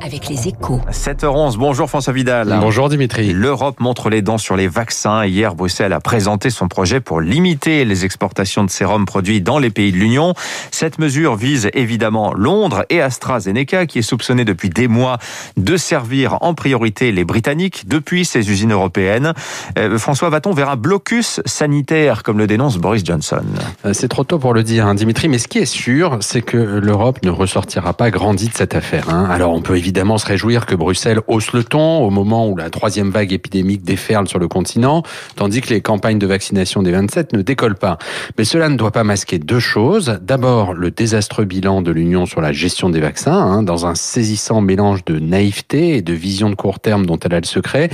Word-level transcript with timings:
avec 0.00 0.28
les 0.28 0.48
échos. 0.48 0.80
7h11, 0.90 1.56
bonjour 1.56 1.88
François 1.88 2.12
Vidal. 2.12 2.56
Bonjour 2.60 2.88
Dimitri. 2.88 3.32
L'Europe 3.32 3.78
montre 3.80 4.10
les 4.10 4.20
dents 4.22 4.38
sur 4.38 4.56
les 4.56 4.68
vaccins. 4.68 5.24
Hier, 5.24 5.54
Bruxelles 5.54 5.92
a 5.92 6.00
présenté 6.00 6.50
son 6.50 6.68
projet 6.68 7.00
pour 7.00 7.20
limiter 7.20 7.84
les 7.84 8.04
exportations 8.04 8.64
de 8.64 8.70
sérum 8.70 9.04
produits 9.06 9.40
dans 9.40 9.58
les 9.58 9.70
pays 9.70 9.92
de 9.92 9.96
l'Union. 9.98 10.34
Cette 10.70 10.98
mesure 10.98 11.36
vise 11.36 11.70
évidemment 11.74 12.32
Londres 12.34 12.84
et 12.90 13.00
AstraZeneca, 13.00 13.86
qui 13.86 13.98
est 14.00 14.02
soupçonné 14.02 14.44
depuis 14.44 14.70
des 14.70 14.88
mois 14.88 15.18
de 15.56 15.76
servir 15.76 16.38
en 16.40 16.54
priorité 16.54 17.12
les 17.12 17.24
Britanniques 17.24 17.84
depuis 17.86 18.24
ces 18.24 18.50
usines 18.50 18.72
européennes. 18.72 19.32
Euh, 19.78 19.98
François, 19.98 20.30
va-t-on 20.30 20.52
vers 20.52 20.70
un 20.70 20.76
blocus 20.76 21.40
sanitaire, 21.46 22.22
comme 22.22 22.38
le 22.38 22.46
dénonce 22.46 22.78
Boris 22.78 23.04
Johnson? 23.04 23.42
Euh, 23.86 23.92
C'est 23.92 24.08
trop 24.08 24.24
tôt 24.24 24.38
pour 24.38 24.54
le 24.54 24.62
dire, 24.62 24.86
hein, 24.86 24.94
Dimitri, 24.94 25.28
mais 25.28 25.38
ce 25.38 25.48
qui 25.48 25.58
est 25.58 25.66
sûr, 25.66 26.18
c'est 26.20 26.42
que 26.42 26.56
l'Europe 26.56 27.18
ne 27.22 27.30
ressortira 27.30 27.92
pas 27.94 28.10
grandie 28.10 28.48
de 28.48 28.54
cette 28.54 28.74
affaire. 28.74 29.08
hein. 29.08 29.26
Alors 29.42 29.54
on 29.54 29.60
peut 29.60 29.76
évidemment 29.76 30.18
se 30.18 30.26
réjouir 30.26 30.66
que 30.66 30.76
Bruxelles 30.76 31.18
hausse 31.26 31.52
le 31.52 31.64
ton 31.64 32.04
au 32.04 32.10
moment 32.10 32.48
où 32.48 32.56
la 32.56 32.70
troisième 32.70 33.10
vague 33.10 33.32
épidémique 33.32 33.82
déferle 33.82 34.28
sur 34.28 34.38
le 34.38 34.46
continent, 34.46 35.02
tandis 35.34 35.60
que 35.62 35.70
les 35.70 35.80
campagnes 35.80 36.20
de 36.20 36.28
vaccination 36.28 36.80
des 36.80 36.92
27 36.92 37.32
ne 37.32 37.42
décollent 37.42 37.74
pas. 37.74 37.98
Mais 38.38 38.44
cela 38.44 38.68
ne 38.68 38.76
doit 38.76 38.92
pas 38.92 39.02
masquer 39.02 39.40
deux 39.40 39.58
choses. 39.58 40.20
D'abord, 40.22 40.74
le 40.74 40.92
désastreux 40.92 41.44
bilan 41.44 41.82
de 41.82 41.90
l'Union 41.90 42.24
sur 42.24 42.40
la 42.40 42.52
gestion 42.52 42.88
des 42.88 43.00
vaccins, 43.00 43.32
hein, 43.32 43.64
dans 43.64 43.84
un 43.84 43.96
saisissant 43.96 44.60
mélange 44.60 45.04
de 45.04 45.18
naïveté 45.18 45.96
et 45.96 46.02
de 46.02 46.12
vision 46.12 46.48
de 46.48 46.54
court 46.54 46.78
terme 46.78 47.04
dont 47.04 47.18
elle 47.18 47.34
a 47.34 47.40
le 47.40 47.44
secret. 47.44 47.90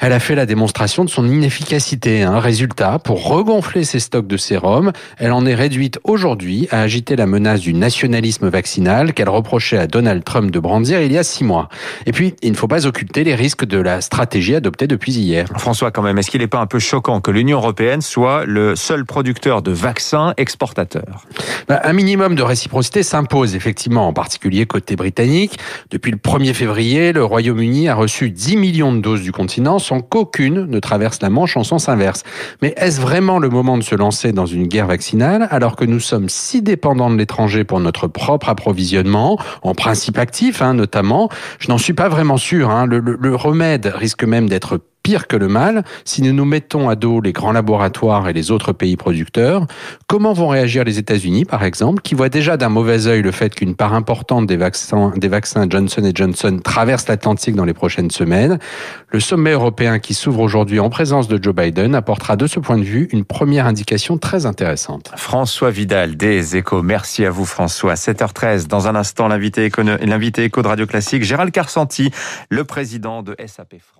Elle 0.00 0.12
a 0.12 0.20
fait 0.20 0.34
la 0.34 0.44
démonstration 0.44 1.06
de 1.06 1.08
son 1.08 1.26
inefficacité. 1.26 2.24
Hein. 2.24 2.40
Résultat, 2.40 2.98
pour 2.98 3.26
regonfler 3.26 3.84
ses 3.84 4.00
stocks 4.00 4.26
de 4.26 4.36
sérum, 4.36 4.92
elle 5.16 5.32
en 5.32 5.46
est 5.46 5.54
réduite 5.54 5.98
aujourd'hui 6.04 6.68
à 6.70 6.82
agiter 6.82 7.16
la 7.16 7.24
menace 7.24 7.60
du 7.60 7.72
nationalisme 7.72 8.50
vaccinal 8.50 9.14
qu'elle 9.14 9.30
reprochait 9.30 9.78
à 9.78 9.86
Donald 9.86 10.24
Trump 10.24 10.50
de 10.50 10.60
brandir 10.60 10.89
il 10.98 11.12
y 11.12 11.18
a 11.18 11.22
six 11.22 11.44
mois. 11.44 11.68
Et 12.06 12.12
puis, 12.12 12.34
il 12.42 12.50
ne 12.50 12.56
faut 12.56 12.68
pas 12.68 12.86
occulter 12.86 13.24
les 13.24 13.34
risques 13.34 13.64
de 13.64 13.78
la 13.78 14.00
stratégie 14.00 14.54
adoptée 14.54 14.86
depuis 14.86 15.12
hier. 15.12 15.46
François, 15.56 15.90
quand 15.90 16.02
même, 16.02 16.18
est-ce 16.18 16.30
qu'il 16.30 16.40
n'est 16.40 16.46
pas 16.46 16.60
un 16.60 16.66
peu 16.66 16.78
choquant 16.78 17.20
que 17.20 17.30
l'Union 17.30 17.58
européenne 17.58 18.00
soit 18.00 18.44
le 18.44 18.76
seul 18.76 19.04
producteur 19.04 19.62
de 19.62 19.70
vaccins 19.70 20.34
exportateur 20.36 21.26
Bah, 21.68 21.80
Un 21.84 21.92
minimum 21.92 22.34
de 22.34 22.42
réciprocité 22.42 23.02
s'impose 23.02 23.54
effectivement, 23.54 24.08
en 24.08 24.12
particulier 24.12 24.66
côté 24.66 24.96
britannique. 24.96 25.58
Depuis 25.90 26.10
le 26.10 26.18
1er 26.18 26.54
février, 26.54 27.12
le 27.12 27.24
Royaume-Uni 27.24 27.88
a 27.88 27.94
reçu 27.94 28.30
10 28.30 28.56
millions 28.56 28.92
de 28.92 29.00
doses 29.00 29.22
du 29.22 29.32
continent 29.32 29.78
sans 29.78 30.00
qu'aucune 30.00 30.66
ne 30.66 30.78
traverse 30.78 31.20
la 31.22 31.30
Manche 31.30 31.56
en 31.56 31.64
sens 31.64 31.88
inverse. 31.88 32.22
Mais 32.62 32.74
est-ce 32.76 33.00
vraiment 33.00 33.38
le 33.38 33.48
moment 33.48 33.78
de 33.78 33.82
se 33.82 33.94
lancer 33.94 34.32
dans 34.32 34.46
une 34.46 34.66
guerre 34.66 34.86
vaccinale 34.86 35.46
alors 35.50 35.76
que 35.76 35.84
nous 35.84 36.00
sommes 36.00 36.28
si 36.28 36.62
dépendants 36.62 37.10
de 37.10 37.16
l'étranger 37.16 37.64
pour 37.64 37.80
notre 37.80 38.08
propre 38.08 38.48
approvisionnement, 38.48 39.38
en 39.62 39.74
principe 39.74 40.18
actif 40.18 40.62
hein, 40.62 40.74
notamment 40.80 41.28
Je 41.58 41.68
n'en 41.68 41.78
suis 41.78 41.92
pas 41.92 42.08
vraiment 42.08 42.36
sûr. 42.38 42.70
hein. 42.70 42.86
Le, 42.86 43.34
remède 43.36 43.86
risque 43.94 44.24
même 44.24 44.48
d'être 44.48 44.80
pire 45.02 45.26
que 45.26 45.36
le 45.36 45.48
mal 45.48 45.84
si 46.04 46.22
nous 46.22 46.32
nous 46.32 46.44
mettons 46.44 46.88
à 46.88 46.96
dos 46.96 47.20
les 47.20 47.32
grands 47.32 47.52
laboratoires 47.52 48.28
et 48.28 48.32
les 48.32 48.50
autres 48.50 48.72
pays 48.72 48.96
producteurs. 48.96 49.66
Comment 50.06 50.32
vont 50.32 50.48
réagir 50.48 50.84
les 50.84 50.98
États-Unis, 50.98 51.44
par 51.44 51.64
exemple, 51.64 52.02
qui 52.02 52.14
voient 52.14 52.28
déjà 52.28 52.56
d'un 52.56 52.68
mauvais 52.68 53.06
œil 53.06 53.22
le 53.22 53.30
fait 53.30 53.54
qu'une 53.54 53.74
part 53.74 53.94
importante 53.94 54.46
des 54.46 54.56
vaccins, 54.56 55.12
des 55.16 55.28
vaccins 55.28 55.66
Johnson 55.68 56.10
Johnson 56.14 56.60
traverse 56.62 57.08
l'Atlantique 57.08 57.54
dans 57.54 57.64
les 57.64 57.74
prochaines 57.74 58.10
semaines? 58.10 58.58
Le 59.08 59.20
sommet 59.20 59.52
européen 59.52 59.98
qui 59.98 60.14
s'ouvre 60.14 60.40
aujourd'hui 60.40 60.80
en 60.80 60.90
présence 60.90 61.28
de 61.28 61.42
Joe 61.42 61.54
Biden 61.54 61.94
apportera 61.94 62.36
de 62.36 62.46
ce 62.46 62.60
point 62.60 62.78
de 62.78 62.84
vue 62.84 63.08
une 63.12 63.24
première 63.24 63.66
indication 63.66 64.18
très 64.18 64.46
intéressante. 64.46 65.10
François 65.16 65.70
Vidal 65.70 66.16
des 66.16 66.56
Échos. 66.56 66.82
Merci 66.82 67.24
à 67.24 67.30
vous 67.30 67.44
François. 67.44 67.94
7h13. 67.94 68.66
Dans 68.66 68.88
un 68.88 68.94
instant, 68.94 69.28
l'invité 69.28 69.64
éco, 69.64 69.82
de 69.82 70.68
Radio 70.68 70.86
Classique, 70.86 71.22
Gérald 71.22 71.52
Carsanti, 71.52 72.10
le 72.48 72.64
président 72.64 73.22
de 73.22 73.36
SAP 73.46 73.76
France. 73.80 73.99